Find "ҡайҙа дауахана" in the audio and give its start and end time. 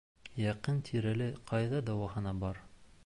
1.53-2.37